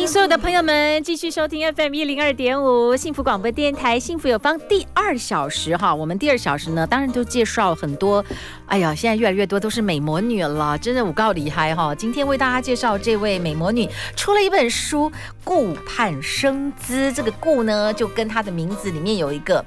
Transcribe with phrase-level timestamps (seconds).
[0.00, 8.24] 迎所有的朋友们继续收听 FM 一零二点五幸福广播电台幸福有方第二小时哈，我们第二小时呢，当然都介绍很多，
[8.64, 11.94] 哎呀，现在越来越多都是美魔女了，真的我告厉害哈。
[11.94, 13.86] 今天为大家介绍这位美魔女
[14.16, 15.10] 出了一本书
[15.44, 19.62] 《顾盼生姿》，这个顾呢就跟她的名字里面有一个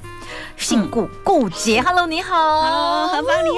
[0.58, 1.80] 姓顾，顾杰。
[1.80, 3.50] Hello，你好，Hello，何芳你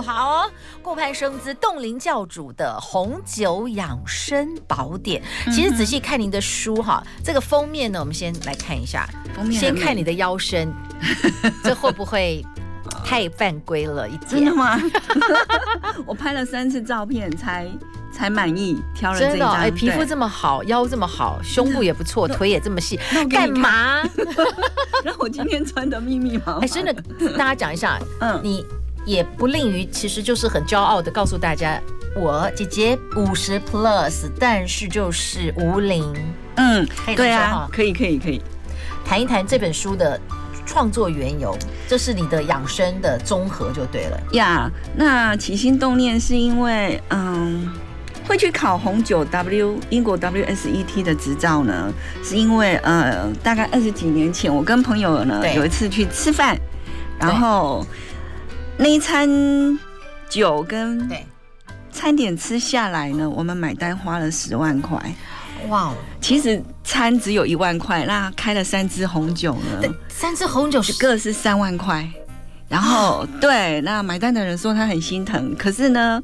[0.02, 0.50] 好。
[0.84, 5.22] 顾盼生姿，冻龄教主的红酒养生宝典。
[5.46, 9.08] 其实仔细看您的书哈，这个封面呢，我们先来看一下。
[9.34, 10.70] 封面先看你的腰身，
[11.64, 12.44] 这会不会
[13.02, 14.30] 太犯规了一点？
[14.30, 14.78] 真的吗？
[16.06, 17.66] 我拍了三次照片才
[18.12, 19.30] 才满意，挑了这张。
[19.32, 23.00] 真的，哎，皮肤这么好，腰这么好，胸部也不错，腿也这么细，
[23.30, 24.02] 干嘛？
[25.02, 26.58] 让我今天穿的密密麻麻。
[26.60, 26.92] 哎，真的，
[27.38, 28.62] 大家讲一下，嗯，你。
[29.04, 31.80] 也不吝于，其实就是很骄傲的告诉大家，
[32.16, 36.14] 我姐姐五十 plus，但是就是无龄。
[36.56, 38.40] 嗯，对啊，可以可以可以，
[39.04, 40.18] 谈一谈这本书的
[40.64, 44.70] 创作缘由，这是你的养生的综合就对了呀。
[44.70, 47.70] Yeah, 那起心动念是因为，嗯，
[48.26, 56.56] 会去考红酒 W 英国 WSET 的执照呢，是因为呃，大概二十几年前，我跟朋友呢有一次去吃饭，
[57.18, 57.84] 然后。
[58.76, 59.28] 那一餐
[60.28, 61.24] 酒跟对
[61.92, 64.98] 餐点吃下来呢，我们买单花了十万块。
[65.68, 65.94] 哇哦！
[66.20, 69.88] 其实餐只有一万块，那开了三支红酒呢？
[70.08, 72.06] 三支红酒是各是三万块。
[72.68, 76.20] 然后对，那买单的人说他很心疼，可是呢，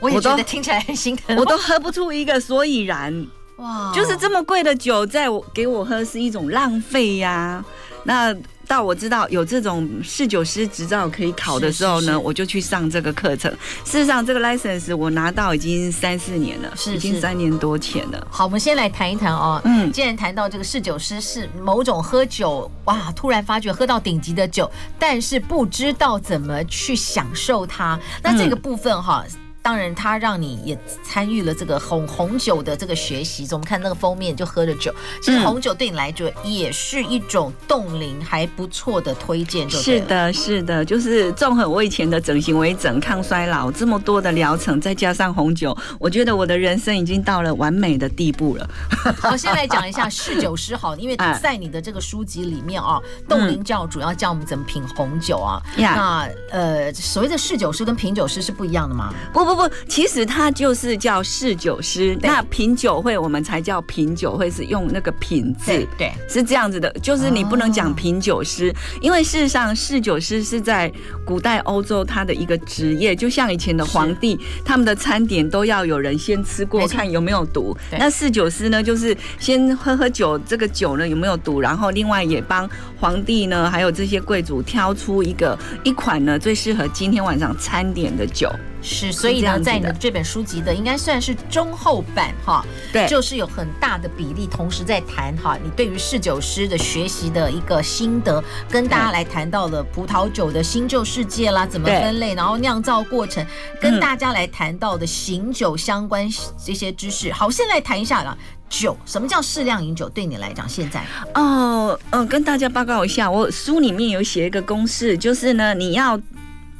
[0.00, 3.26] 我也觉得听起来很心疼，我都喝不出一个所以然。
[3.58, 3.92] 哇！
[3.94, 7.64] 就是这么贵的酒，在我给我喝是一种浪费呀。
[8.02, 8.34] 那。
[8.72, 13.52] 到我知道有这种侍酒师执照可以考的时候呢，我就去上这个课程。
[13.84, 18.26] 事实上，这个 license 我拿到已经三四年了，是是已经三年多前了。
[18.30, 19.60] 好，我们先来谈一谈哦。
[19.66, 28.00] 嗯，既然谈到这个侍酒师是某种喝酒，哇，突然发觉喝到顶级的酒，但是不知道怎么去享受它。
[28.22, 29.22] 那这个部分哈。
[29.28, 33.46] 嗯当然，他让你也参与了这个红红酒的这个学习。
[33.52, 34.92] 我们看那个封面就喝着酒，
[35.22, 39.70] 其实红酒对你来说也是一种冻龄还不错的推荐。
[39.70, 48.68] 是的，是的，就是综合我以前的整形微整、抗衰老这么多的疗程，再加上红酒，我觉得我的人生已经到了完美的地步了。
[49.20, 55.62] 好，先来讲一下侍酒师好，因为 在你的这个书籍里面啊，冻龄教主要教我们怎么品红酒啊。
[55.76, 59.14] 那呃，所谓的侍酒师跟品酒师是不一样的吗？
[59.32, 59.51] 不不。
[59.54, 62.16] 不不，其实他就是叫侍酒师。
[62.20, 65.66] 那品酒会我们才叫品酒会，是用那个品字。
[65.66, 66.90] 对，对是这样子的。
[67.02, 70.90] 就是你不能讲品酒师，哦、因为事实上侍酒师是在
[71.24, 77.76] 古代欧洲他的一个职业，就像以前的皇帝，他们的餐点都要有人先吃过，看有没有毒。
[77.92, 88.50] 那侍酒师呢，就是先喝喝酒，这个酒呢有没有毒，然后另外也帮皇帝呢，还有这些贵族挑出一个一款呢最适合今天晚上餐点的酒。
[88.82, 103.46] 是，所以呢，在你的这本书籍的应该算是中后版哈，对，就是有很大的比例，同时在谈哈，你对于侍酒师的学习的一个心得，跟大家来谈到了葡萄酒的新旧世界啦，怎么分类，然后酿造过程，
[103.80, 106.28] 跟大家来谈到的醒酒相关
[106.64, 107.32] 这些知识。
[107.32, 108.36] 好，先来谈一下啦，
[108.68, 110.08] 酒，什么叫适量饮酒？
[110.08, 111.04] 对你来讲，现在
[111.34, 116.20] 哦，嗯，跟大家报告一下，我书里面有写一个公式，就是呢，你要。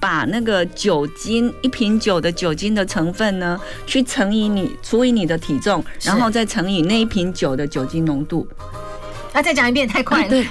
[0.03, 8.45] 把那个酒精，一瓶酒的酒精的成分呢，去乘以你除以你的体重，然后再乘以那一瓶酒的酒精浓度。
[9.33, 10.29] 那再讲一遍，太快了。
[10.29, 10.45] 对，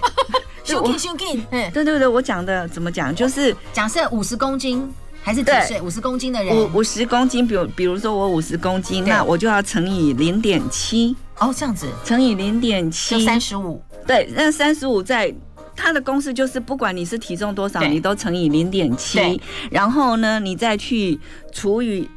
[0.63, 3.13] 对对对，我讲的怎么讲？
[3.13, 4.89] 就是假设五十公斤
[5.21, 5.81] 还是几岁？
[5.81, 11.13] 五十公斤的人，五五十公斤，比如比如说我五十公斤，那我就要乘以零点七。
[11.39, 13.83] 哦，这样子，乘以零点七，就三十五。
[14.07, 15.35] 对，那三十五在。
[15.81, 19.41] 它的公式就是，不管你是体重多少，你都乘以零点七，
[19.71, 21.19] 然后呢，你再去
[21.51, 22.07] 除以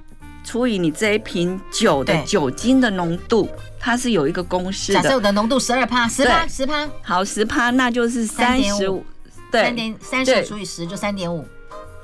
[0.44, 3.48] 除以你这一瓶酒的酒精的浓度，
[3.80, 5.00] 它是有一个公式的。
[5.00, 9.02] 假设我的浓度十二趴，十趴，十趴，好，十趴，那就是三十五，
[9.50, 11.42] 对，三点三十除以十就三点五，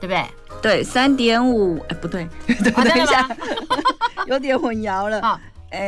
[0.00, 0.24] 对不对？
[0.62, 3.28] 对，三点五，哎，不对， 等一下，
[4.26, 5.38] 有点混淆了。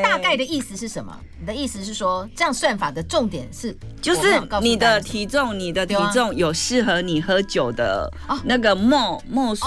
[0.02, 1.12] 大概的意思是什么？
[1.40, 8.08] 你的意思是说，这样算法的重点是，就是你的体重，你的体重有适合你喝酒的
[8.44, 9.64] 那个末末数，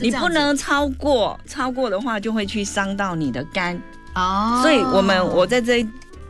[0.00, 3.80] 你不能超过，超过的话就会去伤到你的肝。
[4.14, 5.88] 哦，所以我们我在这一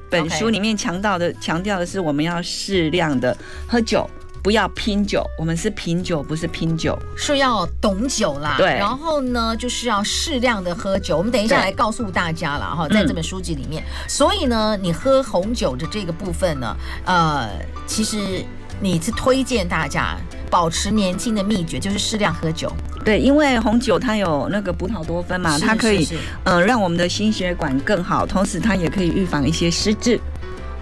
[0.09, 4.09] 本书里面强调的强调的是，我们要适量的喝酒。
[4.43, 8.57] 不要拼酒，我们是品酒，不是拼酒，是要懂酒啦。
[8.59, 11.17] 对，然后呢，就是要适量的喝酒。
[11.17, 13.83] 我们等一下来告诉大家了哈，在这本书籍里面。
[13.85, 17.49] 嗯、所以呢，你喝红酒的这个部分呢，呃，
[17.87, 18.45] 其实
[18.81, 20.17] 你是推荐大家
[20.51, 22.73] 保持年轻的秘诀就是适量喝酒。
[23.05, 26.09] 对，因为红酒它有那个葡萄多酚嘛，它可以
[26.45, 30.21] 呃让我们的心血管更好，同时它也可以预防一些失智。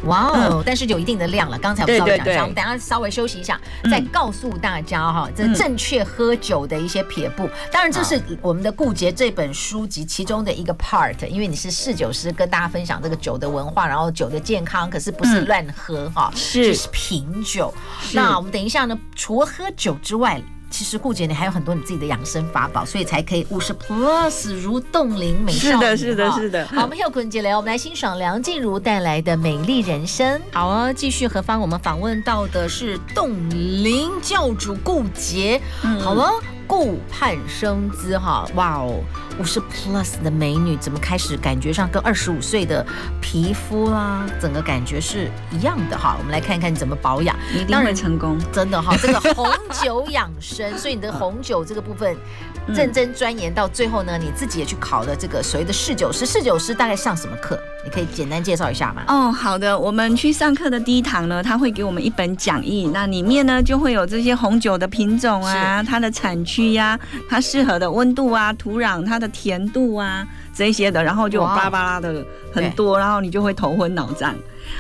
[0.05, 0.49] 哇哦！
[0.53, 1.59] 嗯、但是有一定的量了。
[1.59, 7.47] 刚才我们稍微讲一下，我们等下稍微休息一下，嗯、再告诉大家哈，这正确喝酒的一些撇步。
[7.47, 17.73] 嗯、当然，这是我们的顾杰这本书籍其中的一个 part，因为你是侍酒师，跟大家分享这个酒的文化，然后酒的健康，可是不是乱喝哈，是是品酒。
[18.13, 20.41] 那我们等一下呢，除了喝酒之外。
[20.71, 25.75] 其实顾姐，你还有很多你自己的养生法宝，所以才可以五十 plus 如冻龄美少女。
[25.75, 26.67] 是的，是的，是的。
[26.69, 30.39] 好，我们还有坤姐来，我们来欣赏梁静茹带来的《美丽人生》。
[30.53, 31.61] 好啊，继续何方？
[31.61, 35.61] 我们访问到的是冻龄教主顾杰。
[35.83, 36.31] 嗯、好了。
[36.71, 39.01] 顾盼生姿哈，哇哦，
[39.41, 42.87] 五十 plus 的美女，怎么开始感觉上跟二十五岁的
[43.21, 46.15] 皮肤啦，整个感觉是一样的哈？
[46.17, 48.97] 我们来看看你怎么保养，一定会成功，真的哈。
[49.03, 49.51] 这个红
[49.83, 52.17] 酒养生，所以你的红酒这个部分
[52.73, 56.25] 认真钻研到最后呢，你自己也去考了这个所谓的侍酒师。
[56.25, 57.61] 侍酒师大概上什么课？
[57.85, 59.03] 你可以简单介绍一下吗？
[59.09, 66.99] 哦，好的，我们去上课的第一堂呢，他会给我们一本讲义，那里面呢就会有这些红酒的品种啊，它的产区呀，
[67.29, 74.35] 它适合的温度啊、土壤、它的甜度啊这些的，然后就巴拉巴拉的很多，然后你就会头昏脑胀。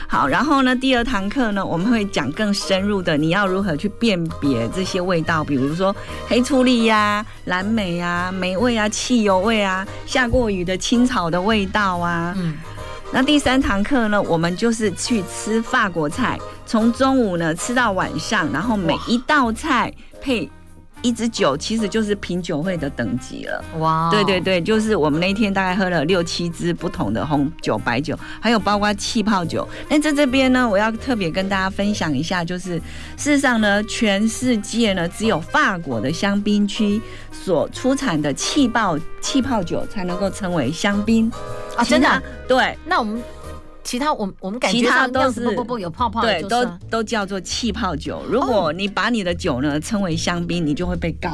[0.06, 5.94] 好，然后呢，第二堂课呢，我们会讲更深入的，你要如何去辨别这些味道，比如说
[6.28, 12.34] 黑醋栗呀、蓝莓啊、莓味啊、汽油味啊、下过雨的青草的味道啊。
[12.36, 12.54] 嗯。
[13.12, 20.48] 那第三堂课呢，我们就是去吃法国菜，从中午呢吃到晚上，然后每一道菜配
[21.02, 23.64] 一支酒，其实就是品酒会的等级了。
[23.78, 29.68] 哇 Wow，对对对，就是我们那天大概喝了六七支不同的红酒、白酒，还有包括气泡酒。
[29.88, 32.76] 那在这边呢，我要特别跟大家分享一下，就是
[33.16, 37.00] 事实上呢，全世界呢只有法国的香槟区
[37.32, 41.30] 所出产的气泡气泡酒才能够称为香槟
[41.76, 42.22] 啊，真的？
[42.46, 43.22] 对，那我们。
[43.90, 48.22] 其他我我们感觉上都是不不不有泡泡，对，都都叫做气泡酒。
[48.30, 51.30] 如果你把你的酒呢称为香槟，你就会被告。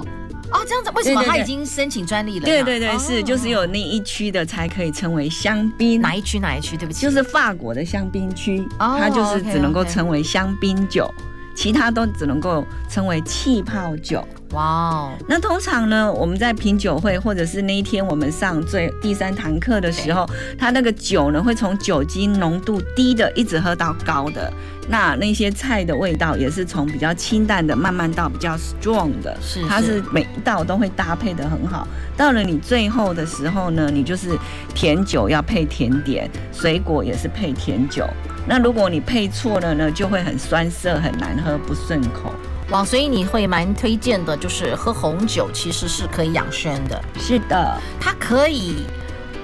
[0.51, 2.47] 哦，这样子为什么他已经申请专利了？
[2.47, 6.01] 对对对，是就是有那一区的才可以称为香槟。
[6.01, 6.79] 哪一区哪一区？
[6.79, 11.13] 对不起，就是法国的香槟区，它就是只能够称为香槟酒。
[11.55, 14.27] 其他都只能够称为气泡酒。
[14.53, 15.13] 哇哦！
[15.29, 24.53] 那通常呢，我们在品酒会或者是那一天我们上最第三堂课的时候，对它那个酒呢会从酒精浓度低的一直喝到高的。
[24.89, 29.37] 那那些菜的味道也是从比较清淡的慢慢到比较 strong 的。
[29.43, 31.87] 是，是，它是每一道都会搭配的很好。
[32.17, 34.39] 到了你最后的时候呢，你就是
[34.75, 38.07] 甜酒要配甜点，水果也是配甜酒。
[38.47, 42.33] 那如果你配错了呢，就会很酸涩、很难喝、不顺口。
[42.71, 47.01] 哇，所以你会蛮推荐的，就是喝红酒其实是可以养生的。
[47.19, 48.85] 是的，它可以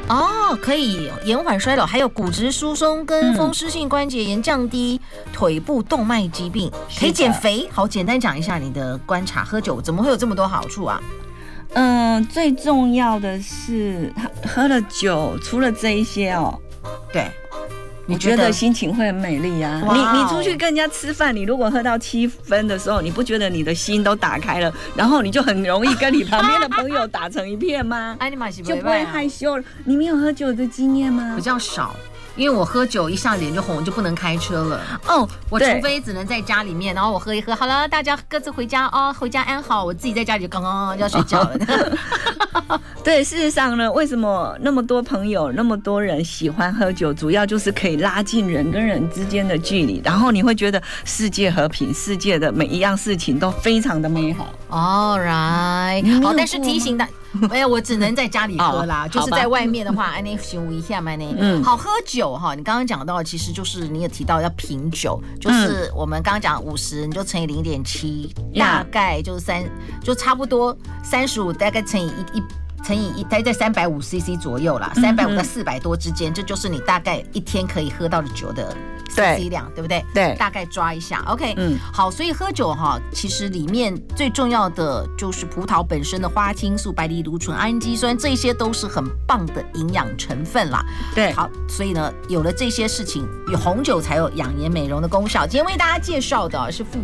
[0.08, 5.00] 哦，可以延缓衰老，还有骨质疏松跟风湿性关节炎，降低
[5.32, 7.68] 腿部动脉疾病，可以减肥。
[7.72, 11.00] 好，简单讲一下你的观察，喝酒怎么会有这么多好处啊？
[11.74, 14.12] 嗯，最重要的是，
[14.46, 16.58] 喝了酒，除了这一些哦，
[17.12, 17.30] 对。
[18.06, 19.80] 你觉得心情会很美丽呀？
[19.92, 28.16] 你你出去跟人家吃饭，你如果喝到七分的时候，你不觉得你的心都打开了，然后你就很容易跟你旁边的朋友打成一片吗？
[28.64, 29.64] 就不会害羞了。
[29.84, 31.34] 你没有喝酒的经验吗？
[31.36, 31.94] 比较少。
[32.36, 34.80] 因为我喝酒一下脸就红，就不能开车了。
[35.06, 39.84] 哦，我除非只能在家里面，然后我喝一喝，好了，大家各自回家哦，回家安好。
[39.84, 41.58] 我自己在家里就刚刚就要睡觉了。
[43.04, 54.48] 对，事实上呢，为什么那么多朋友、那么多人喜欢喝酒，主要就是可以拉近人跟人之间的距离，然后你会觉得世界和平，世界的每一样事情都非常的美好。
[54.70, 57.06] All right，好，但是提醒大。
[57.50, 59.08] 没有，我只能在家里喝啦。
[59.08, 62.54] 就是在外面的话，安尼形容一下嘛，呢嗯，好喝酒哈。
[62.54, 69.64] 你刚刚讲到，其实就是你也提到要品酒，就是我们刚刚讲五十，你就乘以零点七，大概就是三，
[70.02, 72.42] 就差不多三十五，大概乘以一一
[72.84, 78.76] 乘以一，大概在三百五 CC 左右啦，三百五到四百多之间，这就是你大概一天可以喝到的酒的
[79.12, 80.04] CC 量，对不对？
[80.14, 81.22] 对，大概抓一下。
[81.28, 90.84] OK，嗯，好，所以喝酒哈，其实里面最重要的就是葡萄本身的花青素、白藜芦醇、氨基酸，这些都是很棒的营养成分啦。
[91.14, 95.46] 对，好，所以呢，有了这些事情，有红酒才有养颜美容的功效。
[95.46, 96.98] 今天为大家介绍的是富，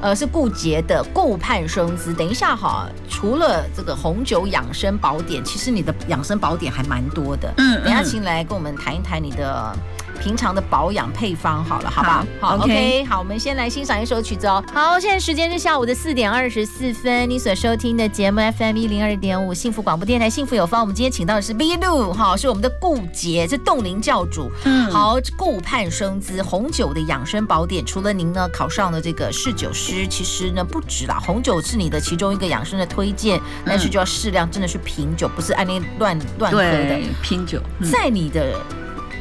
[0.00, 2.12] 呃，是顾杰的顾盼生姿。
[2.14, 7.52] 等一下哈，除了这个红酒养生宝典，其实你的养生宝典还蛮多的。
[7.56, 9.76] 嗯，等一下请来跟我们谈一谈你的。
[10.18, 12.26] 平常的保养配方好了，好吧？
[12.40, 14.62] 好，好，OK，好，我们先来欣赏一首曲子哦。
[14.72, 20.80] 好，现在时间是下午的四点二十四分，你所收听的节目 FM 一零二点五幸福广播电台，幸福有方。
[20.80, 24.50] 我们今天请到的是 B 路，哈，是我们的顾杰，是冻龄教主。
[24.64, 37.60] 嗯，好，顾盼生姿红酒的养生宝典，除了您呢考上了这个侍酒师，其实呢不止啦，红酒是你的其中一个养生的推荐，但是就要适量，真的是品酒，不是按那乱乱喝的品酒，
[37.92, 38.54] 在你的。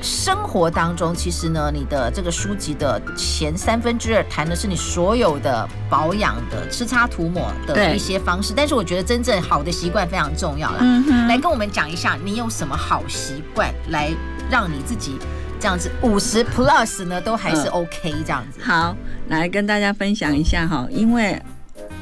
[0.01, 10.77] 生活当中，其实呢，你的这个书籍的前三分之二谈的是你所有的保养的吃擦涂抹的一些方式，但是我觉得真正好的习惯非常重要啦。
[10.81, 14.09] 嗯哼，来跟我们讲一下，你有什么好习惯来
[14.49, 15.17] 让你自己
[15.59, 18.59] 这样子五十 plus 呢都还是 OK 这样子？
[18.63, 18.95] 好，
[19.29, 21.41] 来跟大家分享一下哈，因为。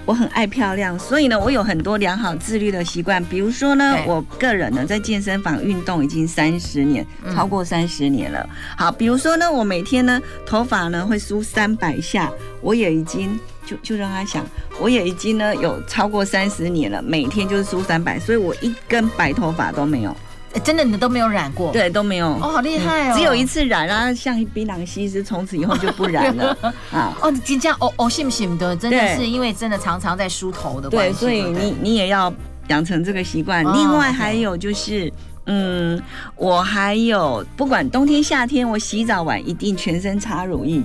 [0.06, 3.24] 我很爱漂亮，所以呢，我有很多良好自律的习惯。
[3.26, 8.48] 比如说呢，我个人呢在健身房运动已经三十年，超过三十年了。
[8.78, 12.32] 好，比如说呢，我每天呢头发呢会梳三百下，
[12.62, 14.46] 我也已经就就让他想，
[14.80, 20.16] 我也已经呢有超过三十年了，每天就是梳三百，所以我一根白头发都没有。
[20.64, 21.72] 真的，你都没有染过？
[21.72, 22.28] 对，都没有。
[22.36, 23.14] 哦，好厉害哦！
[23.16, 26.58] 只有一次染啊，像槟榔西施，从此以后就不染了
[26.92, 27.16] 啊。
[27.22, 28.76] 哦，你这样哦哦，信不信的？
[28.76, 31.20] 真的是因为真的常常在梳头的关系。
[31.20, 32.34] 对，所以你你也要
[32.70, 33.64] 养成这个习惯。
[33.64, 35.12] 另外还有就是，
[35.46, 36.02] 嗯，
[36.36, 40.82] 我还有不管冬天夏天，我洗澡完一定全身擦乳液。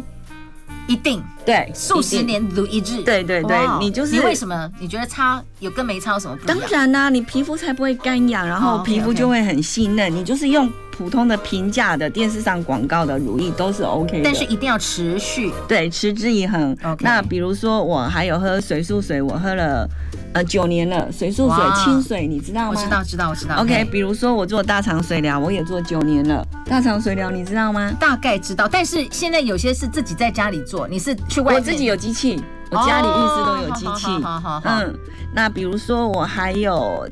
[0.90, 3.02] 一定对，数十年如一日。
[3.04, 4.68] 对对对，你就是你为什么？
[4.80, 6.58] 你觉得擦有跟没擦有什么不一样？
[6.58, 10.12] 当然啦、啊，你皮肤才不会干痒，然后皮肤就会很细嫩。
[10.12, 16.76] 你就是用普通的平价的电视上广告的乳液都是 OK 的，但是一定要持续，对，持之以恒。
[16.98, 19.88] 那比如说我还有喝水素水，我喝了。
[20.32, 22.74] 呃，九年了，水素水、清水，你知道吗？
[22.74, 23.56] 我知道，知道，我知道。
[23.56, 26.46] OK，比如说我做大肠水疗，我也做九年了。
[26.66, 27.92] 大肠水疗你知道吗？
[27.98, 31.60] 大概知道，但是现在有些是自己在家里做，你是去外面？
[31.60, 34.06] 我自己有机器，我家里浴室都有机器。
[34.22, 34.62] 好好好。
[34.66, 34.96] 嗯，
[35.34, 37.08] 那比如说我还有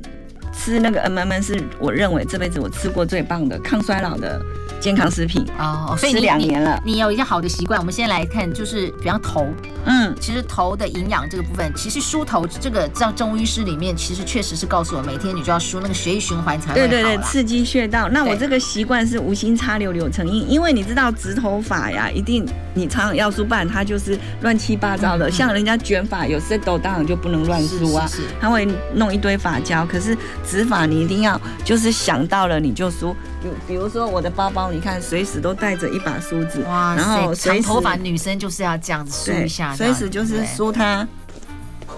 [0.58, 4.40] 吃那个 MMN，是我认为这辈子我吃过最棒的抗衰老的。
[4.80, 7.80] 健康食品哦，所以你两年了，你有一些好的习惯。
[7.80, 9.44] 我们先来看，就是比方头，
[9.86, 16.74] 嗯，其实头的营养这个部分，其实梳头这个在中医师里面，其实确实是告诉我，每天你就要梳，那个血液循环才。
[16.74, 18.08] 对对对，刺激穴道。
[18.08, 25.28] 那我这个习惯是无心插柳柳成荫，因为你知道直头发呀，一定你常常要梳，不然它就是乱七八糟的。
[25.28, 29.84] 嗯嗯，像人家卷发有 settle 当然就不能乱梳啊，是是是，他会弄一堆发胶。
[29.84, 30.16] 可是
[30.48, 33.14] 直发你一定要就是想到了你就梳。
[33.42, 41.06] 比比如说我的包包，你看随时都带着一把梳子，哇，然后长头发女生就是要这样子梳一下，随时就是梳它。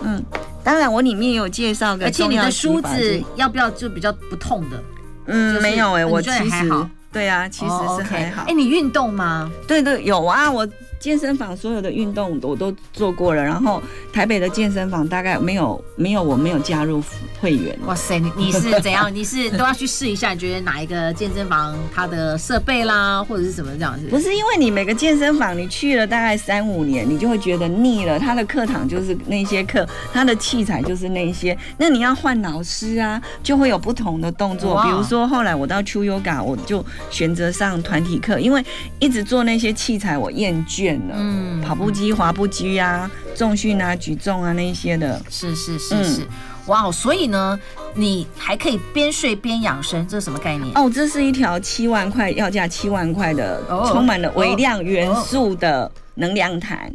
[0.02, 0.22] 嗯，
[0.64, 4.82] 当然我里面也有介绍个，而且你的梳子要不要就比较不痛的？
[5.26, 6.70] 嗯，没有哎，我其实
[7.12, 8.44] 对啊，其实是还好。
[8.46, 9.50] 哎，你运动吗？
[9.66, 10.68] 对对，有啊，我。
[11.00, 17.02] 健身房所有的运动我都做过了，然后台北的健身房大概没有没有我没有加入
[17.40, 17.74] 会员。
[17.86, 19.08] 哇塞，你你是怎样？
[19.12, 24.08] 你是都要去试一下，你觉得哪一个健身房它的设备啦，或者是什么这样子？
[24.08, 28.18] 不是因为你每个健身房你去了大概三五年，你就会觉得腻了。
[28.18, 34.82] 他的课堂就是那些课，他的器材就是那些，那你要换老师啊，就会有不同的动作。
[34.82, 38.62] 比如说后来我到 True Yoga，我就选择上团体课，因为
[38.98, 40.89] 一直做那些器材我厌倦。
[41.12, 46.26] 嗯，跑步机、滑步机啊，重训啊、举重啊那一些的，是是是是，
[46.66, 46.92] 哇、嗯！
[46.92, 47.58] 所以呢，
[47.94, 50.72] 你还可以边睡边养生，这是什么概念？
[50.74, 56.90] 哦，这是一条七万块，要价七万块的，充满了微量元素的能量毯。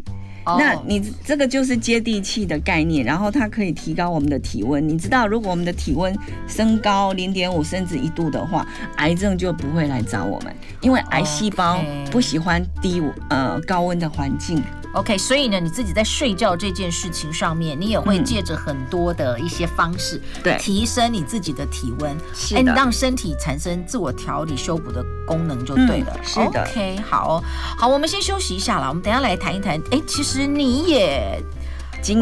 [0.46, 4.88] 那你这个就是接地气的概念，然后它可以提高我们的体温。
[4.88, 6.16] 你知道，如果我们的体温
[6.48, 8.66] 升高零点五甚至一度的话，
[8.98, 11.80] 癌症就不会来找我们，因为癌细胞
[12.12, 14.62] 不喜欢低呃高温的环境。
[14.94, 22.16] OK，所以呢，你自己在睡觉这件事情上面，你也会借着很多的一些方式，对，提升你自己的体温，
[22.56, 26.14] 哎，你让身体产生自我调理、修补的功能就对了。
[26.18, 27.44] 嗯、是的，OK，好，
[27.78, 29.78] 好，我们先休息一下了，我们等一下来谈一谈。
[29.92, 31.42] 哎，其实你也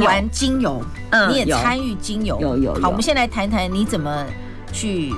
[0.06, 2.82] 玩精油，嗯，你也参与精油，有有，有。
[2.82, 4.26] 好，我们先来谈谈你怎么
[4.72, 5.14] 去。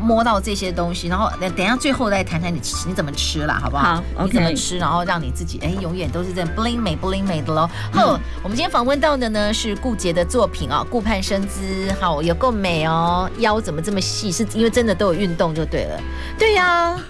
[0.00, 4.02] 摸到这些东西，然后等等一下最后再谈谈你吃你怎么吃啦，好不好？
[4.22, 7.66] 你怎么吃，然后让你自己哎永远都是这样 bling 美 bling 美的喽。
[7.90, 14.30] 好、嗯，我们今天访问到的呢是顾杰的作品啊，顾盼生姿，好有够美哦，腰怎么这么细？
[14.30, 15.98] 是因为真的都有运动就对了。
[16.38, 17.00] 对呀、啊，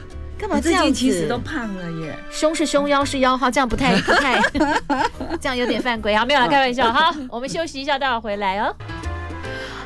[0.47, 0.93] 干嘛这样子？
[0.93, 4.39] 其实都胖了耶，胸是胸，腰是腰，哈，这样不太 不太，
[5.41, 7.15] 这样有点犯规啊，没有啦，开玩笑哈。
[7.31, 8.75] 我们休息一下，待会儿回来哦。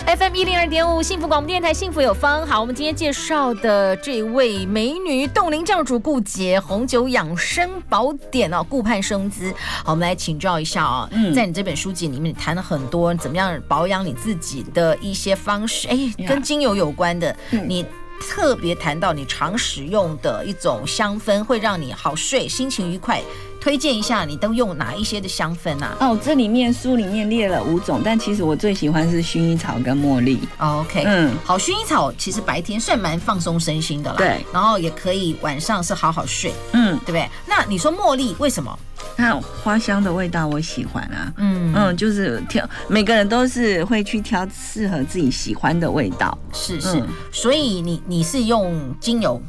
[0.05, 2.45] FM 一零二点五，幸福广播电台，幸福有方。
[2.45, 9.55] 好，我们今天介绍的这位美女冻龄教主顾杰，红酒养生宝典哦，顾盼生姿。
[9.85, 15.97] 好，我们来请教一下啊、哦嗯，在你这本书籍里面，你谈了很多怎么样保养你自己的一些方式，哎，
[16.27, 17.85] 跟精油有关的，你
[18.21, 23.23] 特别谈到你常使用的一种香氛，会让你好睡，心情愉快。
[23.61, 25.97] 推荐一下，你都用哪一些的香氛啊？
[26.01, 30.41] 哦，这里面书里面列了五种，但其实我最喜欢是薰衣草跟茉莉。
[30.59, 37.29] OK，嗯，好，薰衣草其实白天算蛮放松身心的啦，对，然后也可以晚上是好好睡，嗯，对不对？
[37.47, 38.79] 那你说茉莉为什么？
[39.17, 49.41] 那花香的味道，我喜欢啊，嗯嗯，就是挑每个人都是会去挑适合自己喜欢的味道，是是，嗯、所以你你是用精油？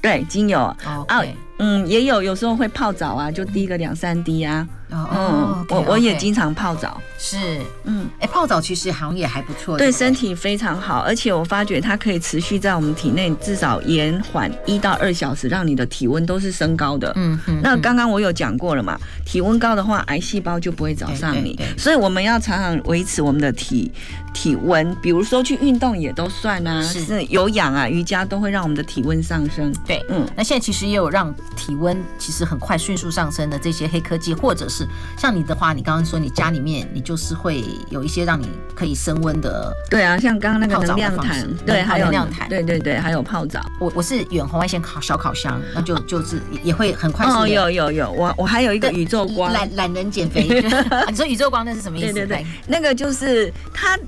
[0.00, 0.74] 对，精油
[1.08, 1.34] ，OK。
[1.58, 4.66] 嗯，也有，有时候会泡澡啊，就滴个两三滴啊。
[4.90, 6.98] 哦、嗯，okay, 我我也经常泡澡。
[7.18, 7.36] 是，
[7.84, 17.12] 嗯，哎、欸，泡澡其实好像也还不错，对身体非常好，而且我发觉它可以持续在我们体内至少延缓一到二小时，让你的体温都是升高的。
[17.16, 17.60] 嗯嗯。
[17.62, 21.60] 那刚刚我有讲过了嘛，体温高的话，癌细胞就不会找上你。
[21.76, 23.92] 所以我们要常常维持我们的体
[24.32, 29.70] 体温，比如说去运动也都算啊，是有氧啊，瑜伽都会让我们的体温上升。
[29.86, 30.26] 对，嗯。
[30.34, 34.86] 那现在其实也有让体温其实很快迅速上升的这些黑科技，或者是
[35.16, 39.72] 像你的话，你刚刚说你家里面你就是会有一些让你可以升温的。
[39.90, 43.60] 对啊，像刚刚那个能量毯，对，还有能量毯，对对对，还有泡澡。
[43.80, 47.40] 我我是远红外线烤小烤箱，那就就是也会很快速。
[47.40, 50.48] 哦，有有有，我我还有一个宇宙光，懒懒人减肥。
[51.08, 52.12] 你说宇宙光那是什么意思？
[52.12, 53.98] 对对对，那个就是它。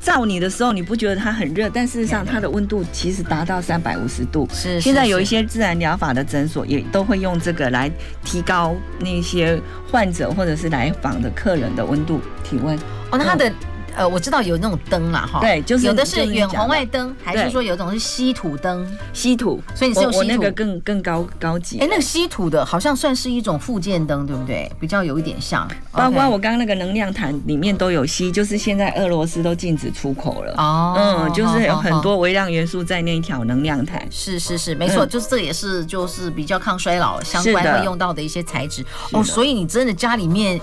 [0.00, 4.48] 照你的时候，你不觉得它很热，但事实上它的温度其实达到三百五十度。
[4.52, 7.90] 是，现在有一些自然疗法的诊所也都会用这个来
[8.24, 9.60] 提高那些
[9.90, 12.74] 患者或者是来访的客人的温度体温。
[13.10, 13.52] 哦，那它的。
[14.00, 18.90] 呃，我知道有那种灯啦，哈，对，就是有的是远红外灯，还是说有一种是稀土灯？
[19.12, 21.78] 稀土，所以你是用稀土，我那个更更高高级。
[21.80, 24.72] 哎，那个稀土的好像算是一种附件灯，对不对？
[24.80, 25.68] 比较有一点像。
[25.92, 30.54] 包括我刚刚那个能量毯里面都有硒，就是现在俄罗斯都禁止出口了。
[30.56, 34.02] 哦，嗯，就是有很多微量元素在那一条能量毯。
[34.10, 38.82] 是是是，没错，就是这也是就是比较抗衰老相关会用到的一些材质。
[39.12, 40.58] 哦，所以你真的家里面。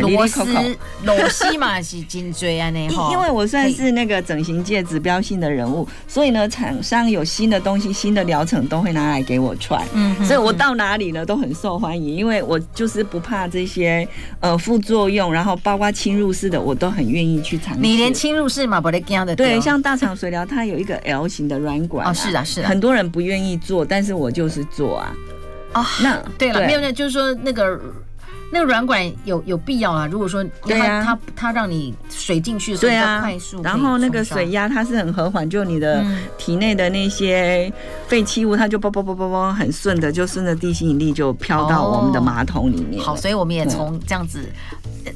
[0.00, 0.44] 螺丝、
[1.04, 2.80] 螺丝嘛是颈椎啊，那
[3.12, 9.80] 因为我算是那个整形界指标性的人物，所以呢，厂商有新的东西、新的疗程都会拿来给我穿。
[9.94, 14.06] 嗯，所以我到哪里呢都很受欢迎，因为我就是不怕这些
[14.40, 17.80] 呃副作用，然后包括侵入式的我都很愿意去尝试。
[17.80, 19.36] 你连侵入式嘛不得惊的？
[19.36, 22.10] 对，像大肠水疗，它有一个 L 型的软管、啊。
[22.10, 22.68] 哦，是啊，是啊。
[22.68, 25.14] 很多人不愿意做，但是我就是做啊。
[25.74, 27.80] 哦，那对了，没有，那就是说那个。
[28.52, 30.06] 那个软管有有必要啊？
[30.06, 36.04] 如果说它它它让你水进去的时候快速，然后那个水压它是很和缓，就你的
[36.38, 37.72] 体内的那些
[38.06, 43.02] 废弃物，它就啵啵啵啵啵很顺的，就顺着地心引力就飘到我们的马桶里面。
[43.02, 44.48] 好，所以我们也从这样子。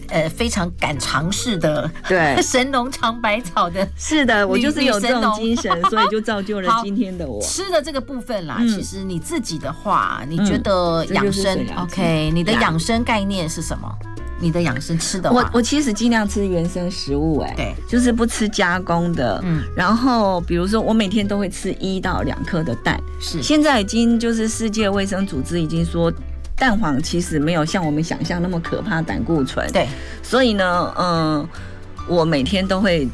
[0.07, 7.43] 呃，非常敢尝试的，对 神农尝百草的，是的，我就是有这种精神， 所以就造就了今天的我。
[7.43, 12.31] 吃的这个部分啦，嗯、其实你自己的话，你觉得养生、嗯、OK？
[12.33, 13.91] 你的养生概念是什么？
[14.41, 19.41] 你的养生吃的话，我我其实尽量吃原生食物、欸，哎，对，就是不吃加工的。
[19.45, 26.13] 嗯，然后比如说我每天都会吃一到两颗的蛋，是，现在已经就是世界卫生组织已经说。
[26.57, 29.67] 蛋黄其实没有像我们想象那么可怕，胆固醇。
[29.73, 29.89] 对，
[30.23, 31.49] 所以呢，嗯、呃，
[32.07, 33.09] 我每天都会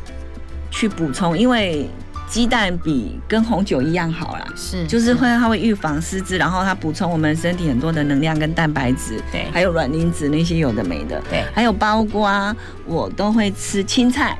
[0.68, 1.88] 去补充，因为
[2.28, 14.36] 鸡蛋比跟红酒一样好啦，是，就是会它会预防失智，然后它补充我们身体很多的能量跟蛋白质，对，还有卵磷脂那些有的没的，对，还有包括我都会吃青菜。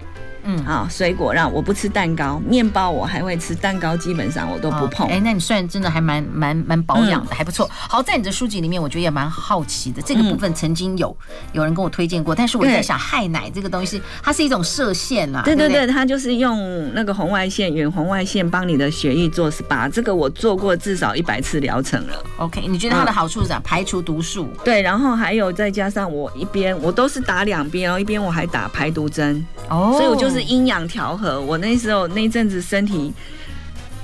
[0.47, 5.09] 嗯，好，水果让我不吃蛋糕，面包我还会吃，蛋糕基本上我都不碰。
[5.09, 7.69] 哎、那你算真的还蛮蛮蛮保养的，嗯，还不错。
[7.71, 11.15] 好，在你的书籍里面，我觉得也蛮好奇的，这个部分曾经有
[11.53, 22.15] 有人跟我推荐过，但是我在想，氦奶这个东西，它是一种射线啦，对对对，对对它就是用那个红外线、远红外线帮你的血液做 SPA，这个我做过至少一百次疗程了。
[22.39, 23.59] OK，你觉得它的好处是啥？
[23.61, 24.49] 排除毒素。
[24.65, 29.45] 对，然后还有再加上我一边我都是打两边哦，一边我还打排毒针。
[29.69, 31.41] 哦，所以我就是阴阳调和。
[31.41, 33.13] 我那时候那阵子身体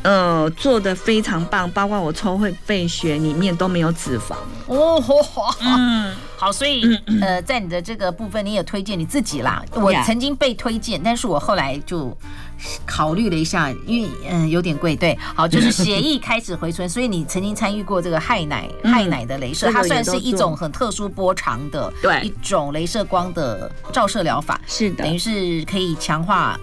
[0.03, 4.35] 呃，做的非常棒，包括我抽会肺血里面都没有脂肪
[4.67, 5.01] 哦。
[5.07, 6.83] 哦，嗯， 好，所以
[7.21, 9.63] 呃，在你的这个部分，你也推荐你自己啦。
[9.73, 12.17] 我曾经被推荐，但是我后来就
[12.87, 26.59] 考虑了一下，因为嗯有点贵，对，好，就是 血液开始回春，所以你曾经参与过这个氦奶氦奶的镭射，它算是一种很特殊波长的，对，一种镭射光的照射疗法，是的，等于是可以强化。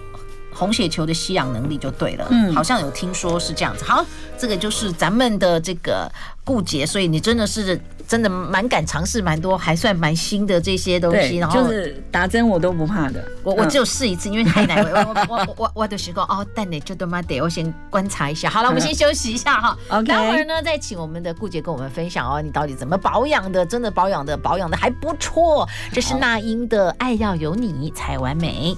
[0.52, 3.84] 红血球的吸氧能力就对了，嗯，好像有听说是这样子。
[3.84, 4.04] 好，
[4.36, 6.10] 这个就是咱们的这个
[6.44, 11.36] 顾杰，所以你真的是真的蛮敢尝试蛮多，还算蛮新的这些东西。
[11.36, 14.82] 然后就是打针我都不怕的，我我只有试一次，因为太难。
[14.82, 18.50] 我我我我的时候哦，但你就他妈得我先观察一下。
[18.50, 19.78] 好了，我们先休息一下哈。
[19.90, 23.64] OK，待会儿呢再请我们的顾姐跟我们分享哦，你到底怎么保养的？
[23.64, 25.68] 真的保养的保养的还不错。
[25.92, 28.76] 这是那英的爱要有你才完美。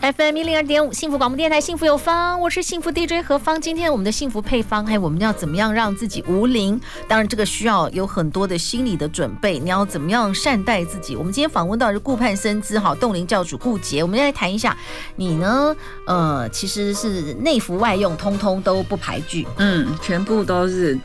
[0.00, 3.58] FM 一零二点五，幸福广播电台，幸福有方，我是幸福 DJ 何芳。
[3.58, 6.78] 今天我们的幸福配方，还有我们要怎么样让自己无龄？
[7.08, 9.58] 当然，这个需要有很多的心理的准备。
[9.58, 11.16] 你要怎么样善待自己？
[11.16, 14.02] 我们今天访问到的是顾盼生姿，哈，冻龄教主顾杰。
[14.02, 14.76] 我们来谈一下，
[15.16, 15.74] 你呢？
[16.06, 20.98] 呃，其实是内服外用，通通都不排拒，嗯，全部都是。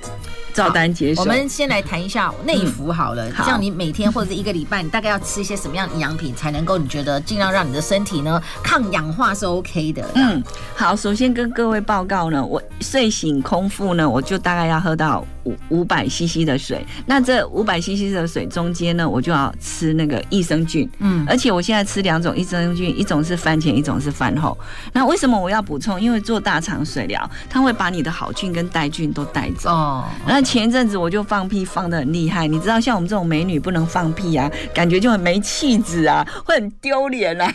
[0.54, 10.06] 照单结我们先来谈一下内服好了，像你每天或者一个礼拜，你大概要吃一些什么样的营养品，才能够你觉得尽量让你的身体呢抗氧化是 OK 的？
[10.16, 10.44] 嗯，
[10.76, 16.86] 好，首先跟各位报告呢，我睡醒空腹呢，我就大概要喝到五五百 CC 的水。
[17.06, 20.90] 那这五百 CC 的水中间呢，我就要吃那个益生菌。
[21.00, 24.58] 嗯，而且我现在吃两种益生菌，一种是饭前，一种是饭后。
[24.94, 26.00] 那为什么我要补充？
[26.00, 29.70] 因为做大肠水疗，它会把你的好菌跟带菌都带走。
[29.70, 30.06] 哦。
[30.28, 37.54] 那前一阵子我就放屁放的很厉害，你知道像我们这种美女不能放屁啊，感觉就很没气质啊，会很丢脸啊。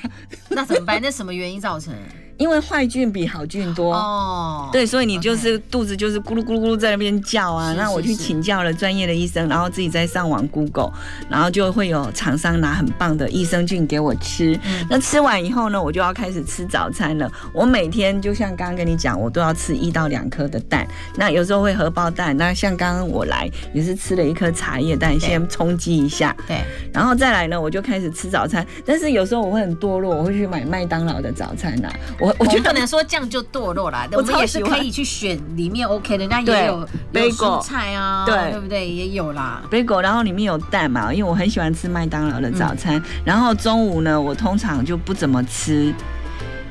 [0.49, 1.01] 那怎么办？
[1.03, 1.93] 那什么原因造成？
[2.37, 7.73] 因为坏菌比好菌多哦，对，所以你就是肚子就是咕噜咕噜咕噜在那边叫啊。
[7.75, 10.93] 那我去请教了专业的医生，然后自己再上网 Google，
[11.29, 14.59] 然后就会有厂商拿很棒的益生菌给我吃。
[14.91, 17.31] 那吃完以后呢，我就要开始吃早餐了。
[17.53, 20.87] 我每天就像刚刚跟你讲，我都要吃一到两颗的蛋。
[21.17, 22.37] 那有时候会荷包蛋。
[22.37, 26.35] 那像刚刚我来也是吃了一颗茶叶蛋，先冲击一下。
[26.49, 28.67] 对，然后再来呢，我就开始吃早餐。
[28.85, 31.89] 但是有时候我会很堕落，我会去买麦当劳的早餐呐。
[32.25, 38.89] 我我觉得不能说这样就堕落啦，我们也是可以去选里面 OK 的，人家也有有蔬菜啊，对对不对？
[38.89, 43.03] 也有啦，bagel，然后里面有蛋嘛，因为我很喜欢吃麦当劳的早餐。
[43.25, 45.93] 然后中午呢，我通常就不怎么吃。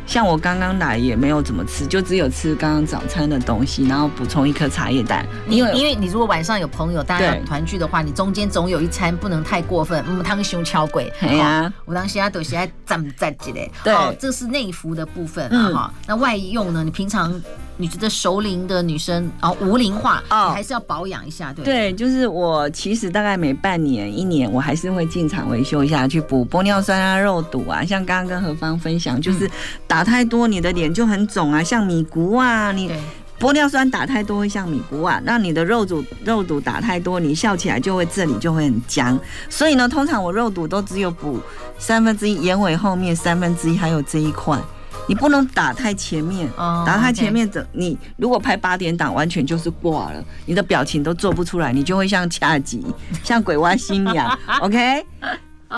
[0.05, 5.25] 像我刚刚来也没有怎么吃，就只有吃刚刚早餐的东西，然后补充一颗茶叶蛋。
[5.47, 11.11] 因为因为你如果晚上有朋友大家团聚的话，你中间总有一餐不能太过分，嗯，汤胸敲鬼。
[11.21, 13.69] 哎呀，我当时啊都是在站站起来。
[13.83, 15.93] 对，这是内服的部分啊哈。
[16.05, 16.83] 那外用呢？
[16.83, 17.33] 你平常
[17.77, 21.63] 你觉得熟龄的女生哦无龄化哦，还是要保养一下，对。
[21.63, 27.83] 对，就是我其实大概每半年一年，我还是会进厂维修一下，去补玻尿酸啊、肉毒啊。
[27.85, 29.49] 像刚刚跟何芳分享，就是。
[29.85, 32.71] 打太多，你的脸就很肿啊，像米糊啊。
[32.71, 32.91] 你
[33.39, 35.21] 玻尿酸打太多会像米糊啊。
[35.23, 39.19] 那你的肉毒肉毒打太多，你笑起来就会这里就会很僵。
[39.49, 41.39] 所以呢，通常我肉毒都只有补
[41.77, 44.59] 三分之一，眼尾后面三分之一，还有这一块。
[45.07, 52.85] 你不能打太前面，打太前面的，你如果拍八点档，完全就是挂了，你的表情都做不出来，你就会像恰吉，
[53.23, 54.37] 像鬼娃新娘。
[54.61, 55.05] OK。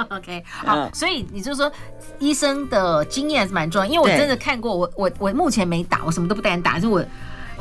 [0.09, 1.71] OK，好，所以你就说
[2.19, 7.01] 医生的经验是蛮重要，因为我真的看过，我我我目前没打，我什么都不敢打，但是我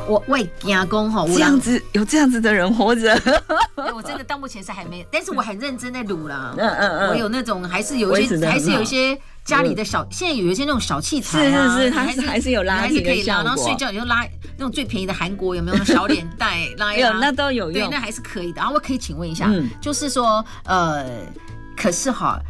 [0.08, 3.14] 我为加工哈，这样子有这样子的人活着，
[3.94, 14.26] 我真的到目前是还没有，但是我很认真在录啦，嗯嗯嗯，我有那种还是有一些还是有一些家里的小，现在有一些那种小器材啊，是是是，它还是还是有拉还是可以拉，然后睡觉你就拉
[14.56, 15.84] 那种最便宜的韩国有没有？
[15.84, 18.56] 小 脸带拉一拉，那都有用，对，那还是可以的。
[18.56, 21.04] 然后我可以请问一下，就是说呃。
[21.76, 22.40] 可是哈，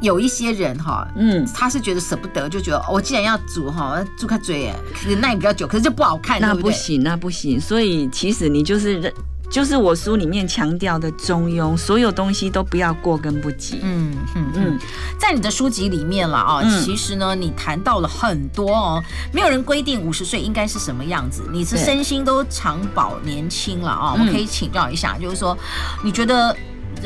[0.00, 4.70] 有一些人哈，嗯，他是觉得舍不得，就觉得我既然要煮哈，煮开嘴，
[5.02, 7.60] 可能耐比较久，可是就不好看，那不行，那不行。
[7.60, 9.12] 所以其实你就是，
[9.50, 13.80] 就是我书里面强调的中庸，所有东西都不要过跟不及。
[13.82, 14.78] 嗯嗯嗯，
[15.18, 24.12] 在你的书籍里面了啊，其实呢，你谈到了很多哦，没有人规定五十岁应该是什么样子，你是身心都长保年轻了啊。
[24.12, 25.56] 我可以请教一下，就是说，
[26.04, 26.54] 你觉得？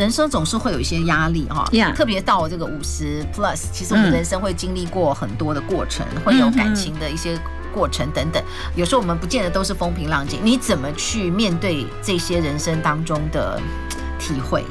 [0.00, 7.38] 人生总是会有一些压力哈.特别到这个五十 plus，其实我们人生会经历过很多的过程，嗯、会有感情的一些
[7.70, 8.42] 过程等等。
[8.74, 13.60] 有时候我们不见得都是风平浪静，你怎么去面对这些人生当中的
[14.18, 14.64] 体会？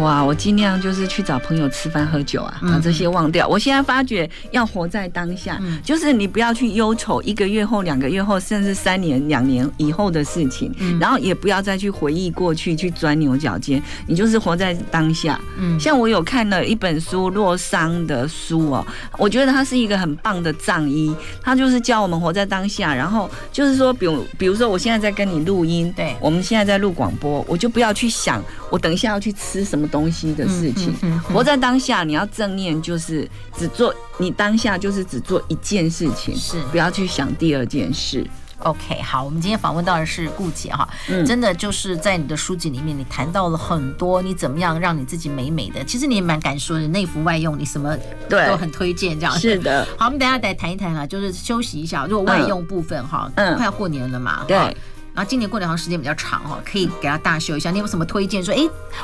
[0.00, 3.48] 哇，我尽量就是去找朋友吃饭喝酒啊，把这些忘掉。
[3.48, 13.82] 我现在发觉要活在当下，就是你不要去忧愁一个月后、两个月后，甚至三年、两年以后的事情，然后也不要再去回忆过去，去钻牛角尖。
[14.06, 15.40] 你就是活在当下。
[15.56, 22.94] 嗯，像我有看了一本书，洛桑的书哦，我觉得他是一个很棒的藏医，他就是教我们活在当下。
[22.94, 29.77] 然后就是说，比如，比如说，我现在在跟你录音，对，我们现在在录广播，我就不要去想我等一下要去吃什么。
[29.78, 38.26] 什么东西的事情，活在当下，你要正念，就是只做你当下，就是只做一件事情，是不要去想第二件事。
[38.64, 40.88] OK，好，我们今天访问到的是顾姐哈，
[41.24, 45.84] 真的就是在你的书籍里面，你谈到了很多，你怎么样让你自己美美的。
[45.84, 47.96] 其实你也蛮敢说的，内服外用，你什么
[48.28, 49.38] 都很推荐这样。
[49.38, 52.04] 是的，好，我们等下再谈一谈啊，就是休息一下。
[52.06, 54.76] 如果外用部分哈，嗯，快要过年了嘛，对。
[55.18, 57.72] 然后今年过年好像时间比较长哦，可以给他大秀一下。
[57.72, 58.40] 你有什么推荐？
[58.44, 58.60] 说，哎，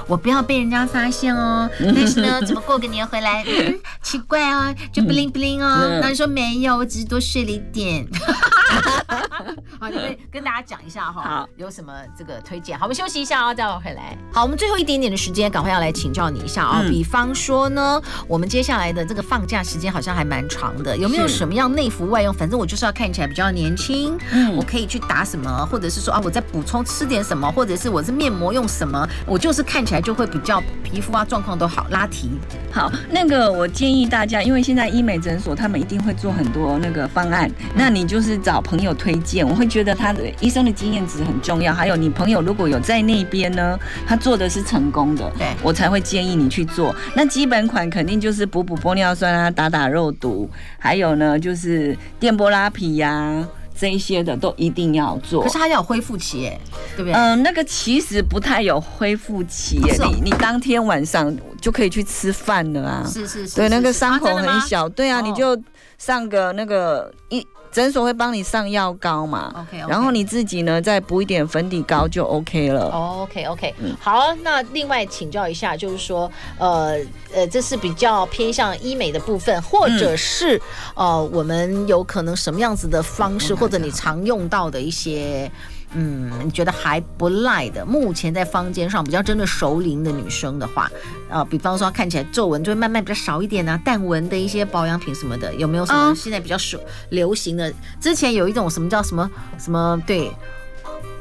[0.07, 1.69] 我不要被人家发现哦。
[1.93, 5.99] 但是呢，怎么过个年回来，嗯，奇怪哦，就不灵不灵哦。
[6.01, 8.07] 那你说没有，我只是多睡了一点。
[9.81, 11.23] 好，你可以跟大家讲一下哈。
[11.23, 12.79] 好，有什么这个推荐？
[12.79, 14.17] 好，我们休息一下哦，再回来。
[14.33, 16.83] 好，我们最后一点点的时间，赶快要来请教你一下啊。
[16.89, 22.33] 比方说呢，我们接下来的这个放假时间好像还蛮长的，有没有什么样内服外用？
[22.33, 26.05] 反正我就是要看起来比较年轻，嗯，我可以去打什么，或者是。
[26.05, 32.31] 说啊，我再补充吃点什么，或者是我是面膜用什么，我就是看起来就会比较皮肤啊状况都好拉提。
[32.71, 41.73] 好，那个我建议大家，因为现在医美诊所他们一定会做很多那个方案，那你就是找朋友推荐，我会觉得他的医生的经验值很重要。
[41.73, 46.95] 还有你朋友如果有在那边呢，他做的是成功的，对我才会建议你去做。
[47.17, 53.49] 那基本款肯定就是补补玻尿酸啊，打打肉毒，还有呢就是电波拉皮呀、啊。
[53.77, 56.61] 这一些的都一定要做，可是它要有恢复期，哎，
[56.95, 57.13] 对不对？
[57.13, 63.05] 嗯，那个其实不太有恢复期，你你当天晚上就可以去吃饭了啊。
[63.05, 65.61] 是是是，对，那个伤口很小，对啊，你就
[65.99, 67.45] 上个那个一。
[67.75, 69.89] 诊所会帮你上药膏嘛？OK，, okay.
[69.89, 72.89] 然后你自己呢再补一点粉底膏就 OK 了。
[72.89, 76.97] OK OK，嗯，好，那另外请教一下，就是说，呃
[77.35, 80.57] 呃，这是比较偏向医美的部分，或者是、
[80.95, 85.51] 嗯、呃，我们有可能什么样子的方式，或者你常用到的一些。
[85.95, 87.85] 嗯，你觉得还不赖的？
[87.87, 90.91] 目前在坊间上比较针对熟龄的女生的话，
[91.29, 96.79] 呃，比方说看起来皱纹就会慢慢比较少一点啊，淡纹的一些保养品什么的，有没有什么现在比较熟
[97.11, 97.73] 流行的？
[98.01, 100.03] 之前有一种什么叫什么什么？
[100.07, 100.31] 对，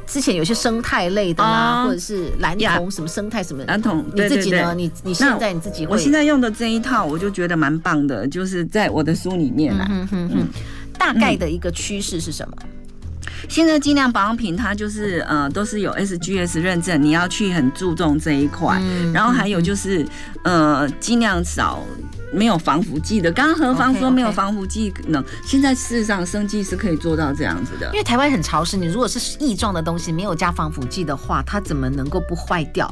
[0.07, 4.73] 之前有些生态类的啦，或者是蓝铜什么生态什么蓝铜，你自己呢？
[4.75, 5.91] 你你现在你自己会？
[5.93, 9.87] 我现在用的这一套，我就觉得蛮棒的，就是在我的书里面啦。
[9.89, 10.47] 嗯嗯嗯，
[10.97, 12.57] 大概的一个趋势是什么？
[13.49, 18.77] 现在尽量保养品，它就是呃都是有 SGS 认证，你要去很注重这一块。
[18.81, 20.05] 嗯、然后还有就是
[20.43, 21.83] 呃尽量少
[22.33, 23.31] 没有防腐剂的。
[23.31, 25.29] 刚刚何方说没有防腐剂能，okay, okay.
[25.45, 27.87] 现在事实上生技是可以做到这样子的。
[27.93, 32.91] 因为台湾很潮湿，你如果是异状的东西，没有加防腐剂的话，它怎么能够不坏掉？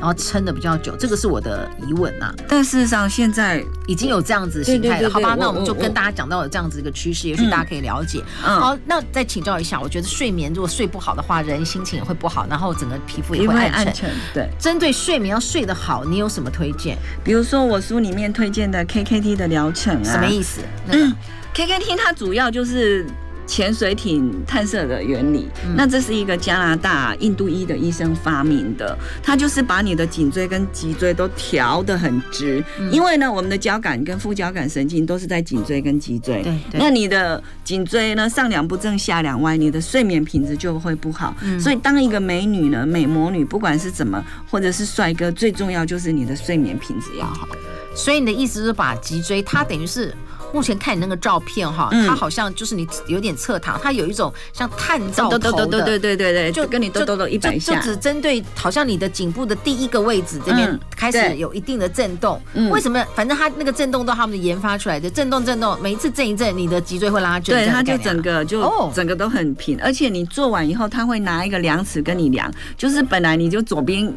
[0.00, 2.34] 然后撑的比较久，这个是我的疑问呐。
[2.48, 5.36] 但事实上现在已经有这样子形态了，好吧？
[5.38, 8.20] 那我们就跟大家讲到了这样子一个趋势，也许大家可以了解。
[8.40, 14.10] 好，那再请教一下，我觉得睡眠如果睡不好的话，人心情也会不好，然后整个皮肤也会暗沉。
[14.34, 16.98] 对，针对睡眠要睡得好，你有什么推荐？
[17.22, 20.60] 比如说我书里面推荐的 KKT 的疗程啊，什么意思？
[20.88, 21.14] 嗯
[21.54, 23.06] ，KKT 它主要就是。
[23.52, 41.36] 潜水艇探测的原理，嗯、那这是一个加拿大印度裔的医生发明的，他就是把你的颈椎跟脊椎都调得很直，嗯、因为呢，我们的交感跟副交感神经都是在颈椎跟脊椎，对，对，那你的颈椎呢上两不正下两歪，你的睡眠品质就会不好。
[41.42, 47.46] 嗯、所以当一个美女呢，美魔女不管是怎么，或者是帅哥，最重要就是你的睡眠品质要好。
[47.94, 50.14] 所以你的意思是把脊椎，它等于是。
[50.52, 62.40] 目前看你那个照片哈，它好像就是你有点侧躺，它有一种像探照头的，对对对对就跟你抖抖抖一百下，就只针对好像你的颈部的第一个位置这边开始有一定的震动。
[62.70, 63.04] 为什么？
[63.14, 67.56] 反正它那个震动都他们研发出来的，震动震动，每一次震一震，你的脊椎会拉正。
[67.56, 74.12] 对，它就整个就整个都很平，而且你做完以后，他会拿一个量尺跟你量，就是本来你就左边。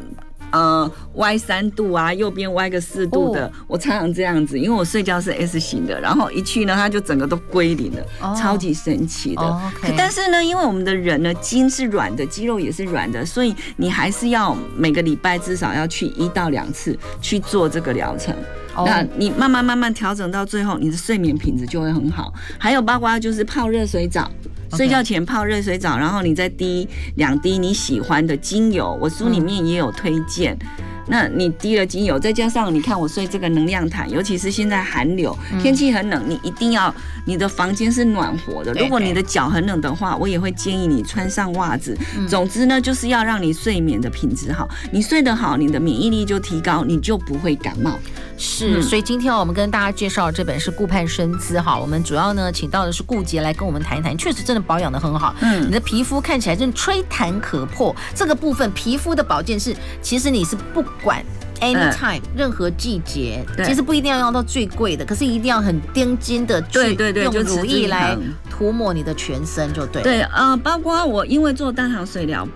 [0.56, 9.42] 呃，歪三度啊，右边歪个四度的，哦、我常常这样子，因为我睡觉是 S 型的，然后一去呢，它就整个都归零了，哦、超级神奇的。
[9.42, 18.34] 哦 okay、但是呢，因为我们的人呢，筋是软的，肌肉也是软的，所以你还是要每个礼拜至少要去一到两次去做这个疗程。
[18.78, 22.34] 哦、那你慢慢慢慢调整到最后，你的睡眠品质就会很好。
[22.58, 24.32] 还有包括就是泡热水澡。
[24.74, 30.58] 睡觉前泡热水澡，然后你再滴两滴你喜欢的精油，我书里面也有推荐。
[31.08, 36.92] 那你滴了精油，再加上你看我睡这个能量毯，尤其是现在寒流，天气很冷，你一定要
[37.28, 38.74] 你的房间是暖和的。
[38.74, 41.96] 如果你的脚很冷的话，我也会建议你穿上袜子。
[42.28, 48.00] 总之呢，就是要让你睡眠的品质好，你睡得好，你的免疫力就提高，你就不会感冒。
[48.38, 57.96] 是，所以今天我们跟大家介绍这本是顾盼生姿哈，我们主要呢请到的是顾杰来跟我们谈一谈，确实真的保养的很好，嗯，你的皮肤看起来真吹弹可破。
[58.14, 61.24] 这个部分皮肤的保健是，其实你是不管
[61.62, 68.18] anytime、嗯、任何季节，其实不一定要用到最贵的，可是一定要很顶尖的，对对对，用乳液来
[68.50, 70.04] 涂抹你的全身就对。
[70.04, 72.48] 对，呃，包括我因为做大唐水疗。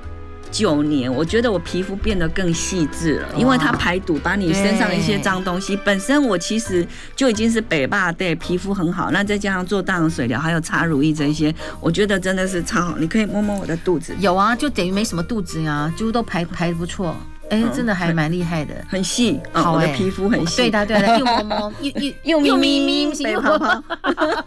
[0.52, 5.78] 九年，我觉得我皮肤变得更细致了，因为它排毒，把你身上的一些脏东西。
[5.86, 6.86] 本身我其实
[7.16, 12.98] 就已经是北霸对皮肤很好，那再加上做大量水疗，还有擦乳液这些，我觉得真的是超好。
[12.98, 17.16] 你可以摸摸我的肚子，有啊，就等于没什么肚子呀，几乎都排排得不错。
[17.50, 20.58] 哎，真的还蛮厉害的，很细，好，我的皮肤很细。
[20.58, 21.92] 对的，对的，又摸摸，又
[22.24, 23.84] 又又咪咪，又泡泡，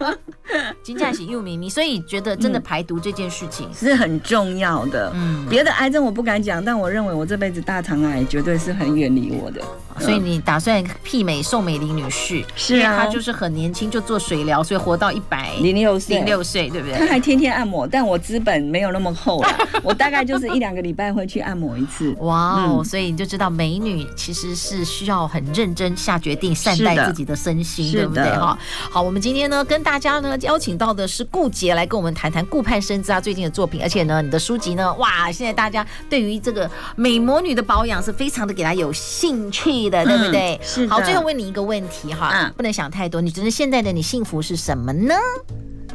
[0.83, 5.11] 金价喜又咪咪，所以觉得真的排毒这件事情是很重要的。
[5.15, 9.61] 嗯，别的癌症我不敢讲，但我认为我这辈子大肠癌绝对是很远离我的。
[9.99, 12.43] 所以你打算媲美宋美龄女士？
[12.55, 16.97] 是啊，她就是很年轻就做水疗，所以活到一百零六岁，零六岁，对不对？
[16.97, 19.49] 她还天天按摩，但我资本没有那么厚了，
[19.83, 22.11] 我大概就是一两个礼拜会去按摩一次。
[22.21, 22.83] 哇哦！
[22.93, 28.23] 所以你就知道，美女其实是需要很认真下决定，善待自己的身心，对不对？
[28.37, 28.55] 哈，
[28.91, 40.53] 好，我们今天呢，跟大家呢邀请到的是顾杰来跟我们谈谈顾盼生姿啊最近的作品，而且呢，你的书籍呢，哇，现在大家对于这个美魔女的保养是非常的给她有兴趣的，对不对？
[40.53, 40.87] 嗯、是。
[40.87, 45.15] 好，最后问你一个问题哈，嗯、不能想太多，你觉得现在的你幸福是什么呢？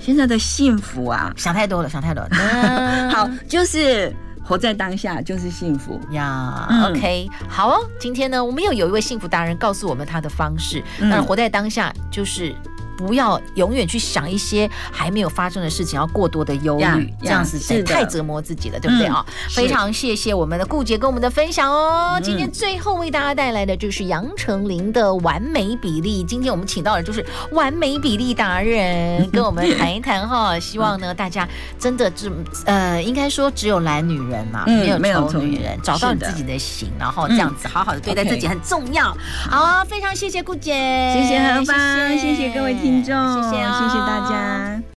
[0.00, 3.10] 现在的幸福啊，想太多了，想太多了。
[3.14, 4.12] 好，就是。
[4.48, 6.66] 活在当下就是幸福呀。
[6.70, 7.86] Yeah, OK，好哦。
[8.00, 10.82] 今天呢，我们又有一位幸福达人告诉我们他的方式。
[10.98, 12.54] 那活在当下就是。
[12.98, 19.24] 不要永远去想一些还没有发生的事情，要过多的忧虑，这样子太折磨自己了，对不对啊？
[19.50, 22.18] 非常谢谢我们的顾姐跟我们的分享哦。
[22.20, 26.24] 今天最后为大家带来的就是杨丞琳的完美比例。
[26.24, 30.58] 今天我们请到的就是完美比例达人，跟我们谈一谈哈。
[30.58, 32.28] 希望呢，大家真的只
[32.66, 34.64] 呃，应该说只有懒女人嘛，
[34.98, 39.16] 没有丑女人，找到你自己的型，然后这样子好好的对待自己很重要。
[39.48, 40.72] 好，非常谢谢顾姐，
[41.14, 42.87] 谢谢何芳，谢谢各位听。
[42.88, 44.80] 听众，谢谢，谢谢大家。